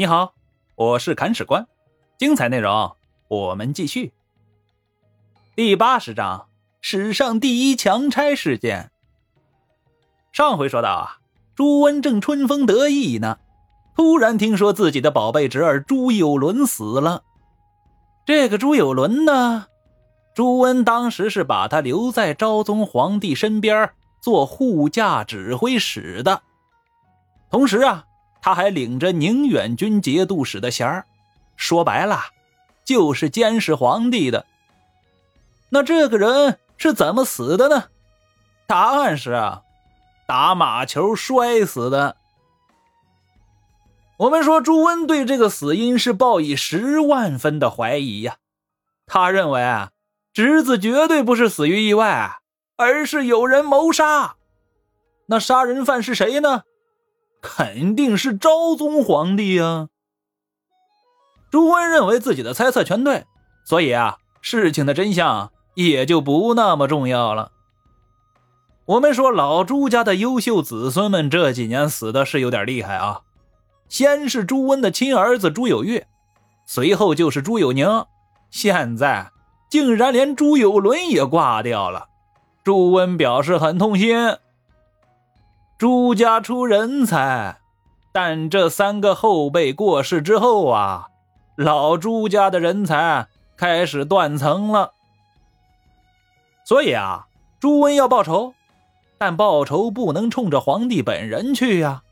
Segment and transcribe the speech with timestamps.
[0.00, 0.32] 你好，
[0.76, 1.66] 我是砍史官，
[2.16, 2.96] 精彩内容
[3.28, 4.14] 我们继续。
[5.54, 6.48] 第八十章：
[6.80, 8.90] 史上第一强拆事件。
[10.32, 11.18] 上回说到啊，
[11.54, 13.40] 朱温正春风得意呢，
[13.94, 17.22] 突然听说自己的宝贝侄儿朱有伦死了。
[18.24, 19.66] 这个朱有伦呢，
[20.34, 23.92] 朱温当时是把他留在昭宗皇帝身边
[24.22, 26.40] 做护驾指挥使的，
[27.50, 28.06] 同时啊。
[28.42, 31.06] 他还领着宁远军节度使的衔儿，
[31.56, 32.20] 说白了，
[32.84, 34.46] 就是监视皇帝的。
[35.68, 37.84] 那这个人是怎么死的呢？
[38.66, 39.62] 答案是啊，
[40.26, 42.16] 打马球摔死的。
[44.16, 48.36] 我们说朱温对这个死因是抱以十万分的怀疑呀，
[49.06, 49.90] 他认为啊，
[50.32, 52.38] 侄子绝对不是死于意外，
[52.76, 54.36] 而是有人谋杀。
[55.26, 56.64] 那杀人犯是谁呢？
[57.40, 59.88] 肯定是昭宗皇帝呀！
[61.50, 63.24] 朱温认为自己的猜测全对，
[63.64, 67.52] 所以啊，事情的真相也就不那么重要了。
[68.86, 73.22] 我们说老朱家的优秀子孙们这几年死的是有点厉害啊！
[73.88, 76.04] 先是朱温的亲儿子朱有玉，
[76.66, 78.04] 随后就是朱有宁，
[78.50, 79.30] 现在
[79.68, 82.08] 竟然连朱有伦也挂掉了。
[82.62, 84.16] 朱温表示很痛心。
[85.80, 87.56] 朱家出人才，
[88.12, 91.08] 但这三个后辈过世之后啊，
[91.56, 94.92] 老朱家的人才开始断层了。
[96.66, 97.28] 所以啊，
[97.58, 98.52] 朱温要报仇，
[99.16, 102.02] 但报仇不能冲着皇帝本人去呀，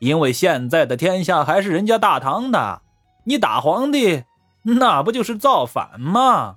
[0.00, 2.82] 因为现在的天下还是人家大唐的，
[3.22, 4.24] 你打皇帝，
[4.62, 6.56] 那不就是造反吗？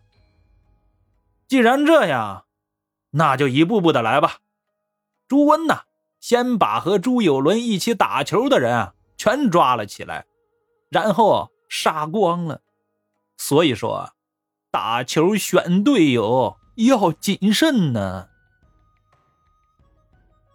[1.48, 2.46] 既然这样，
[3.12, 4.38] 那就一步步的来吧。
[5.28, 5.84] 朱温呐。
[6.20, 10.26] 先把和朱有伦一起打球的人啊全抓了起来，
[10.90, 12.62] 然后杀光了。
[13.38, 14.12] 所以说，
[14.72, 18.28] 打球选队友要谨慎呢。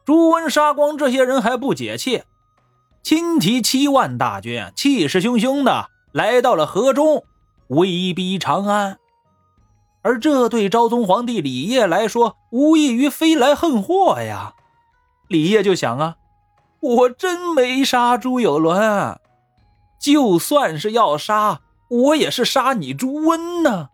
[0.05, 2.25] 朱温杀光这些人还不解气，
[3.03, 7.25] 亲提七万大军，气势汹汹的来到了河中，
[7.69, 8.99] 威逼长安。
[10.03, 14.55] 而这对昭宗皇帝李晔来说，无异于飞来横祸呀。
[15.29, 16.17] 李烨就想啊，
[16.81, 19.19] 我真没杀朱有伦，
[19.99, 23.91] 就算是要杀，我也是杀你朱温呢。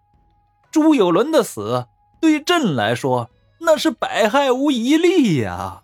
[0.71, 1.87] 朱有伦的死
[2.21, 3.31] 对朕来说
[3.61, 5.83] 那是百害无一利呀。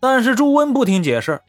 [0.00, 1.40] 但是朱温不听解释，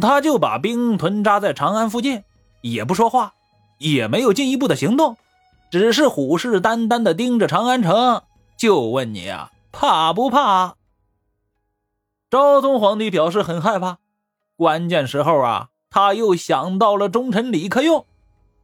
[0.00, 2.24] 他就把兵屯扎在长安附近，
[2.60, 3.34] 也不说话，
[3.78, 5.16] 也没有进一步的行动，
[5.70, 8.22] 只是虎视眈眈的盯着长安城，
[8.56, 10.74] 就问你啊，怕不怕？
[12.30, 13.98] 昭宗皇帝表示很害怕，
[14.54, 18.06] 关键时候啊，他又想到了忠臣李克用，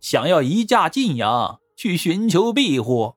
[0.00, 3.16] 想要移驾晋阳去寻求庇护。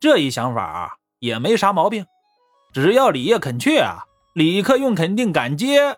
[0.00, 2.04] 这一想法也没啥毛病，
[2.72, 5.96] 只要李烨肯去啊，李克用肯定敢接。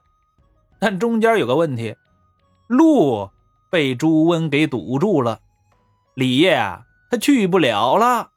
[0.78, 1.96] 但中间有个问题，
[2.66, 3.30] 路
[3.70, 5.40] 被朱温给堵住了，
[6.12, 8.32] 李烨啊，他去不了了。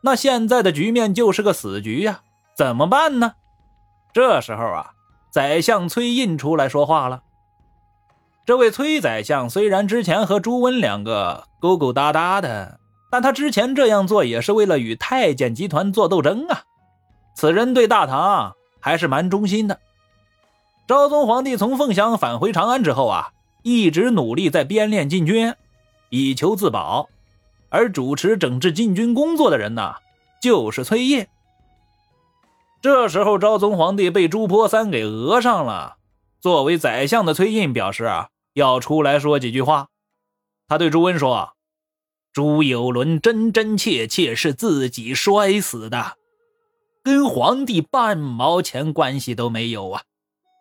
[0.00, 2.22] 那现在的局面就是个死局呀，
[2.56, 3.34] 怎么办呢？
[4.14, 4.92] 这时候啊，
[5.28, 7.24] 宰相崔胤出来说话了。
[8.46, 12.78] 这位崔宰相虽然之前和朱温两个勾勾搭搭的，
[13.10, 16.62] 但他之前这样做也是为了与太监集团做斗争啊。
[17.34, 19.80] 此人对大唐还是蛮忠心的。
[20.86, 23.32] 昭宗皇帝从凤翔返回长安之后啊，
[23.64, 25.52] 一直努力在编练禁军，
[26.10, 27.08] 以求自保。
[27.68, 29.96] 而主持整治禁军工作的人呢，
[30.40, 31.26] 就是崔胤。
[32.84, 35.96] 这时候，昭宗皇帝被朱坡三给讹上了。
[36.38, 39.88] 作为宰相的崔胤表示啊，要出来说几句话。
[40.68, 41.54] 他对朱温说
[42.34, 46.18] ：“朱有伦真真切切是自己摔死的，
[47.02, 50.02] 跟皇帝半毛钱关系都没有啊！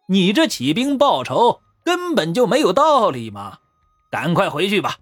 [0.08, 3.58] 你这起兵报仇根本就没有道理嘛！
[4.10, 4.96] 赶快回去吧。”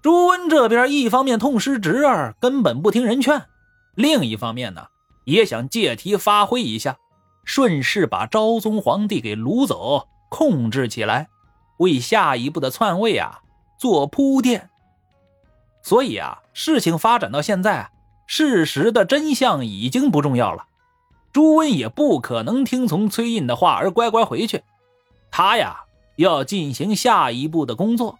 [0.00, 3.40] 朱温这边一方面痛失侄儿，根本不听人劝；
[3.96, 4.86] 另一方面呢。
[5.28, 6.96] 也想借题发挥一下，
[7.44, 11.28] 顺势把昭宗皇帝给掳走，控制起来，
[11.80, 13.42] 为下一步的篡位啊
[13.78, 14.70] 做铺垫。
[15.82, 17.90] 所以啊，事情发展到现在，
[18.26, 20.64] 事实的真相已经不重要了。
[21.30, 24.62] 朱温也不可能听从崔胤的话而乖乖回去，
[25.30, 25.84] 他呀
[26.16, 28.18] 要进行下一步的工作。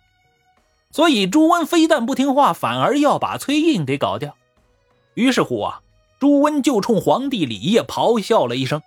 [0.91, 4.37] 所以朱温非但不听话，反而要把崔胤给搞掉。
[5.15, 5.81] 于是乎啊。
[6.19, 8.83] 朱温就冲皇帝李业咆哮了一声：“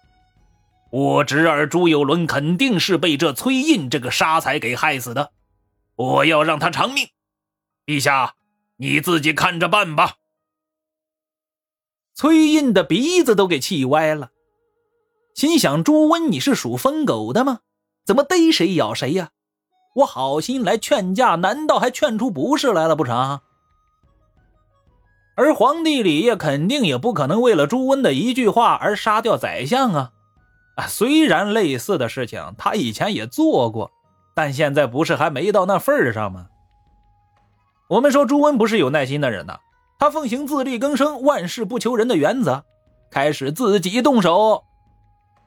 [0.92, 5.32] 我侄儿朱有伦肯定是被这崔胤这个杀才给害死的，
[5.96, 7.08] 我要让他偿命。
[7.86, 8.36] 陛下，
[8.78, 10.16] 你自己看着办吧。
[12.14, 14.32] 崔胤的鼻子都给气歪了，
[15.34, 17.60] 心想：朱温，你是属疯狗的吗？
[18.06, 19.30] 怎么逮谁咬谁呀？
[19.96, 23.42] 我好心来劝架，难道还劝出不是来了不成？
[25.42, 30.12] 而皇帝李业肯定也不可能为了朱温的一句话而杀掉宰相啊！
[30.76, 33.90] 啊，虽然类似的事情他以前也做过，
[34.36, 36.46] 但现在不是还没到那份上吗？
[37.90, 39.58] 我们说朱温不是有耐心的人呐，
[39.98, 42.64] 他奉行自力更生、万事不求人的原则，
[43.10, 44.64] 开始自己动手。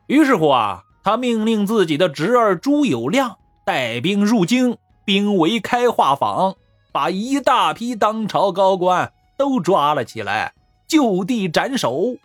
[0.09, 6.57] 于是乎啊，他命令自己的侄儿朱友谅带兵入京，兵围开化坊，
[6.91, 9.13] 把一大批当朝高官。
[9.37, 10.55] 都抓了起来，
[10.87, 12.17] 就地斩首。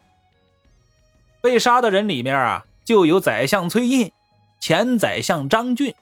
[1.41, 4.11] 被杀的人里面啊，就有宰相崔胤、
[4.59, 5.93] 前宰相张俊、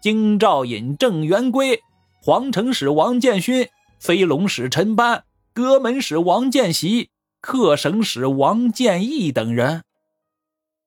[0.00, 1.82] 京兆尹郑元圭、
[2.22, 3.68] 皇城使王建勋、
[4.00, 7.10] 飞龙使陈班、阁门使王建习、
[7.40, 9.82] 客省使王建义等人。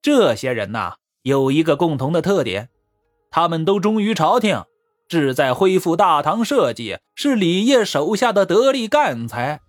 [0.02, 2.70] 这些人呐，有一个共同的特点，
[3.30, 4.64] 他们都忠于朝廷，
[5.08, 9.62] 志在恢复大唐社稷，是李业手下的得力干才。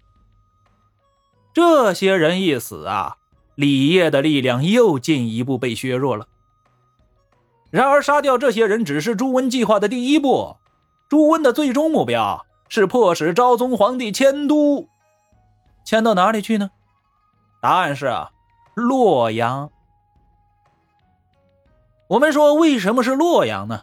[1.53, 3.17] 这些人一死啊，
[3.55, 6.27] 李业的力量又进一步被削弱了。
[7.71, 10.57] 然而，杀掉这些人只是朱温计划的第一步，
[11.09, 14.89] 朱温的最终目标是迫使昭宗皇帝迁都。
[15.85, 16.71] 迁到哪里去呢？
[17.61, 18.31] 答案是啊，
[18.75, 19.71] 洛阳。
[22.09, 23.83] 我们说，为什么是洛阳呢？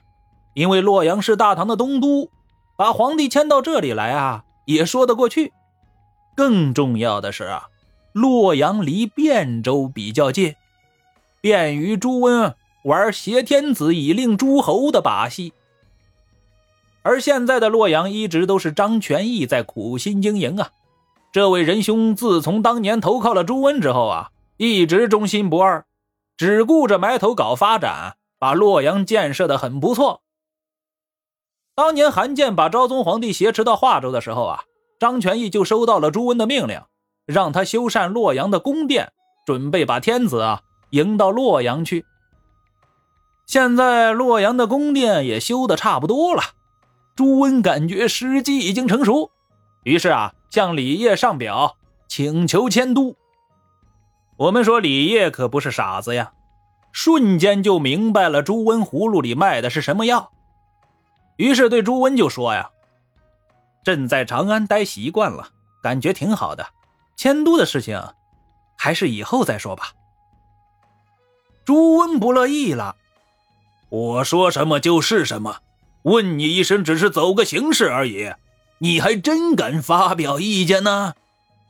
[0.54, 2.30] 因为洛阳是大唐的东都，
[2.75, 5.54] 把皇帝迁到这里来啊，也说得过去。
[6.38, 7.69] 更重要的是啊，
[8.13, 10.54] 洛阳离汴州比较近，
[11.42, 15.51] 便于朱温玩挟天子以令诸侯的把戏。
[17.01, 20.69] 而现在的洛阳一直都是张全义在苦心经营啊。
[21.31, 25.86] 这位仁兄自从当年投靠了朱温之后啊，一直忠心不二，
[26.38, 30.22] 只顾着埋头搞发展，把洛阳建设的很不错。
[31.74, 34.66] 当年韩建把昭宗皇帝挟持到华州的时候啊。
[34.99, 36.81] 张全义就收到了朱温的命令，
[37.25, 39.11] 让他修缮洛阳的宫殿，
[39.45, 42.05] 准备把天子啊迎到洛阳去。
[43.45, 46.41] 现在洛阳的宫殿也修的差不多了，
[47.15, 49.29] 朱温感觉时机已经成熟，
[49.83, 51.77] 于是啊向李业上表
[52.07, 53.15] 请求迁都。
[54.38, 56.33] 我们说李业可不是傻子呀，
[56.91, 60.31] 瞬间就明白了朱温葫芦里卖的是什么药，
[61.38, 62.71] 于是对朱温就说呀。
[63.88, 65.48] 朕在长安待习惯了，
[65.81, 66.68] 感觉挺好的。
[67.16, 67.98] 迁都的事情，
[68.78, 69.94] 还是以后再说吧。
[71.63, 72.98] 朱温不乐意了，
[73.88, 75.60] 我说什么就是什么，
[76.01, 78.34] 问你一声只是走个形式而已，
[78.80, 81.13] 你还真敢发表意见呢？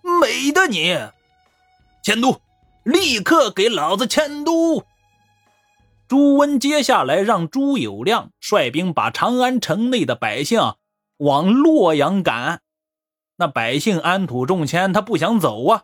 [0.02, 0.98] 美的你！
[2.02, 2.42] 迁都，
[2.84, 4.84] 立刻给老子迁都！
[6.08, 10.60] 朱温接下来让朱友谅率兵把长安城内的百姓。
[11.18, 12.62] 往洛阳赶，
[13.38, 15.84] 那百姓安土重迁，他不想走啊。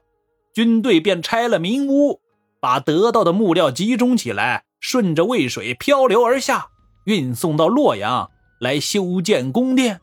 [0.54, 2.22] 军队便拆了民屋，
[2.60, 6.68] 把得到的木料集中起来，顺着渭水漂流而下，
[7.06, 8.30] 运送到洛阳
[8.60, 10.02] 来修建宫殿。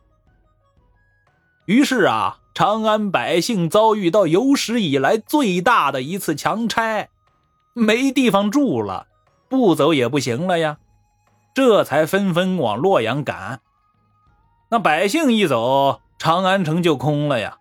[1.65, 7.07] 于是啊，长安百姓遭遇到有史以来最大的一次强拆，
[7.73, 9.07] 没地方住了，
[9.47, 10.79] 不走也不行了呀，
[11.55, 13.61] 这才纷纷往洛阳赶。
[14.73, 17.57] 那百姓一走，长安城就空了呀。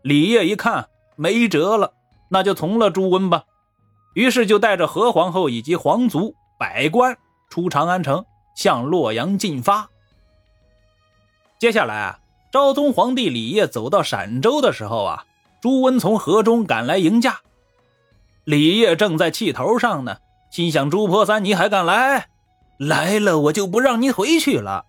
[0.00, 1.92] 李业一看没辙了，
[2.30, 3.44] 那就从了朱温吧。
[4.14, 7.18] 于是就带着何皇后以及皇族百官
[7.50, 9.90] 出长安城，向洛阳进发。
[11.58, 12.20] 接下来啊，
[12.50, 15.26] 昭宗皇帝李业走到陕州的时候啊，
[15.60, 17.40] 朱温从河中赶来迎驾。
[18.44, 20.16] 李业正在气头上呢，
[20.50, 22.28] 心想：朱破三，你还敢来？
[22.78, 24.86] 来了，我就不让你回去了。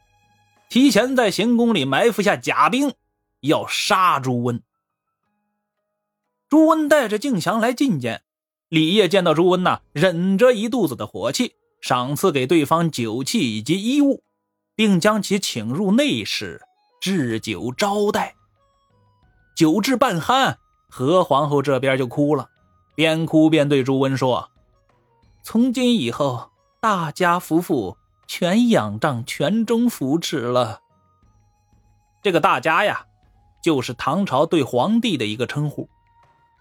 [0.70, 2.94] 提前在行宫里埋伏下假兵，
[3.42, 4.62] 要杀朱温。
[6.50, 8.24] 朱温带着敬祥来觐见，
[8.70, 14.24] 李业见到朱温呐，忍着一肚子的火气，赏赐给对方酒器以及衣物，
[14.76, 16.62] 并将其请入内室，
[17.02, 18.36] 置酒招待。
[19.56, 20.58] 酒至半酣，
[20.90, 22.50] 何皇后这边就哭了，
[22.96, 24.52] 边哭边对朱温说
[25.44, 27.97] ：“从今以后，大家夫妇。”
[28.28, 30.82] 全仰仗全忠扶持了。
[32.22, 33.06] 这个大家呀，
[33.64, 35.90] 就是唐朝对皇帝的一个称呼。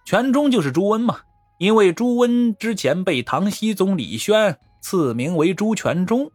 [0.05, 1.19] 全忠就是朱温嘛，
[1.59, 6.31] 因为朱温之前被唐僖宗李轩赐名为朱全忠。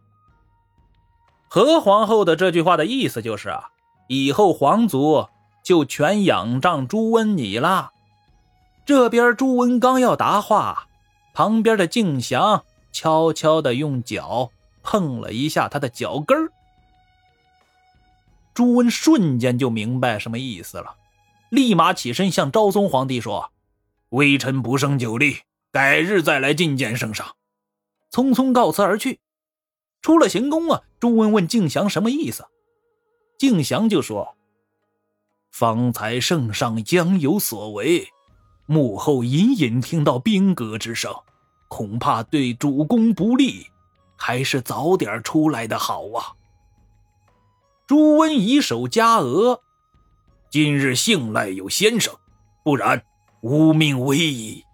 [1.48, 3.70] 何皇后的这句话的意思就是啊，
[4.08, 5.26] 以后皇族
[5.64, 7.92] 就全仰仗朱温你了。
[8.84, 10.88] 这边朱温刚要答话，
[11.32, 14.50] 旁边的敬祥悄悄的用脚
[14.82, 16.52] 碰了一下他的脚跟儿。
[18.54, 20.96] 朱温瞬间就明白什么意思了，
[21.50, 23.50] 立马起身向昭宗皇帝说
[24.10, 25.38] ：“微臣不胜酒力，
[25.70, 27.36] 改日再来觐见圣上。”
[28.12, 29.20] 匆匆告辞而去。
[30.02, 32.44] 出了行宫啊，朱温问敬祥什么意思，
[33.38, 34.36] 敬祥就说
[35.50, 38.08] ：“方才圣上将有所为，
[38.66, 41.14] 幕后隐隐听到兵戈之声，
[41.68, 43.66] 恐怕对主公不利，
[44.24, 46.38] 还是早点出来的好啊。”
[47.88, 49.60] 朱温以手加额
[50.48, 52.14] ：“今日幸赖有先生，
[52.62, 53.02] 不然
[53.40, 54.64] 无命危矣。”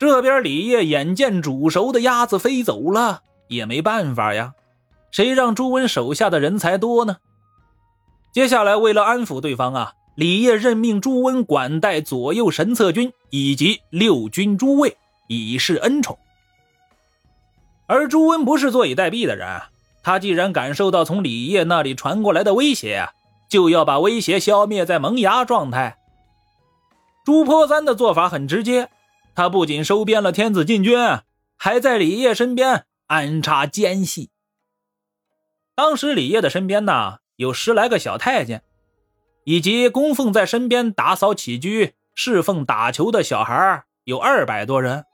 [0.00, 4.54] 这边李业眼见煮熟的鸭子飞走了，也没办法呀。
[5.10, 7.18] 谁让朱温手下的人才多呢？
[8.32, 14.96] 接下来，为了安抚对方啊，李业任命朱温管带左右神策军以及六军诸卫，
[15.28, 16.18] 以示恩宠。
[17.92, 19.64] 而朱温不是坐以待毙的人，
[20.02, 23.10] 他既然感受到从李业那里传过来的威胁，
[23.50, 25.98] 就要把威胁消灭在萌芽状态。
[27.22, 28.88] 朱坡三的做法很直接。
[29.34, 30.98] 他不仅收编了天子禁军，
[31.58, 34.30] 还在李业身边安插奸细。
[35.74, 38.62] 当时李业的身边呢，有十来个小太监，
[39.44, 45.04] 以及供奉在身边打扫起居、侍奉打球的小孩有二百多人。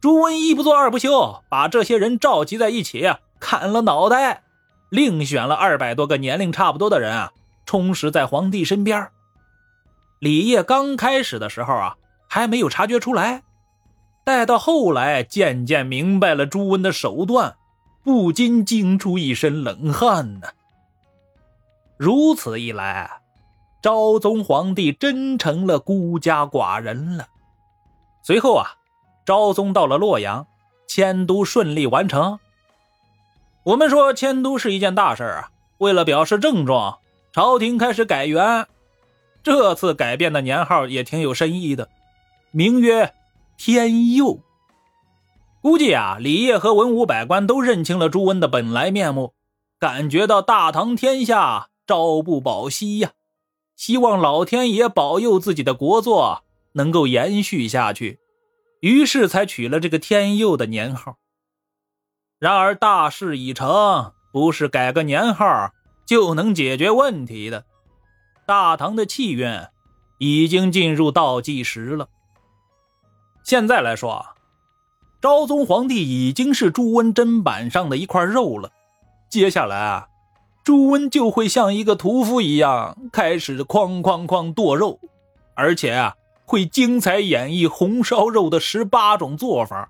[0.00, 4.42] 朱温一不做二不休，把这些人召集在一起，砍了脑袋，
[4.88, 7.32] 另选了二百多个年龄差不多的人啊，
[7.66, 9.08] 充实在皇帝身边。
[10.18, 11.96] 李业刚开始的时候啊。
[12.32, 13.42] 还没有察觉出来，
[14.22, 17.56] 待到后来渐渐明白了朱温的手段，
[18.04, 20.46] 不禁惊出一身冷汗呢。
[21.96, 23.10] 如此一来，
[23.82, 27.26] 昭宗皇帝真成了孤家寡人了。
[28.22, 28.78] 随后啊，
[29.30, 30.48] 昭宗到了洛阳，
[30.88, 32.40] 迁都顺利完成。
[33.62, 36.98] 我们说迁都是一件大事啊，为了表示郑重，
[37.32, 38.66] 朝廷开始改元。
[39.44, 41.88] 这次改变的年号也挺有深意的。
[42.50, 43.14] 名曰
[43.56, 44.40] 天佑。
[45.62, 49.34] 估计啊，李业和文武百官都认清了朱温的本来面目，
[49.78, 53.12] 感觉到大唐天下朝不保夕呀，
[53.76, 56.40] 希望老天爷保佑自己的国祚
[56.72, 58.18] 能够延续下去，
[58.80, 61.16] 于是才取了这个天佑的年号。
[62.38, 65.72] 然而大事已成，不是改个年号
[66.06, 67.64] 就能解决问题的。
[68.46, 69.48] 大唐的气运
[70.18, 72.08] 已经进入倒计时了。
[73.44, 74.34] 现在来说啊，
[75.20, 78.72] 昭宗皇帝已经是朱温砧板上的一块肉了。
[79.28, 80.08] 接下来啊，
[80.64, 84.98] 朱温就会像一个屠夫一样，开始哐哐哐剁肉，
[85.54, 86.16] 而且啊，
[86.50, 89.88] 会精彩演绎红烧肉的十八种做法。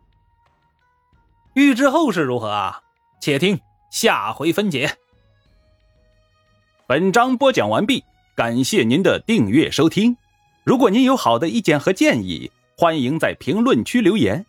[1.55, 2.83] 欲知后事如何啊？
[3.19, 3.59] 且听
[3.90, 4.99] 下回分解。
[6.87, 8.05] 本章播讲完毕，
[8.37, 10.14] 感谢您的订阅收听。
[10.62, 14.45] 如果您有好的意见和建议，欢迎在评论区留言。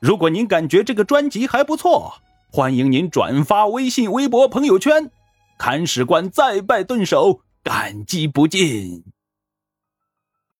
[0.00, 2.16] 如果您感觉这个专辑还不错，
[2.52, 5.10] 欢迎您转发微信、微博、朋友圈。
[5.56, 9.02] 砍史官再拜顿首，感激不尽。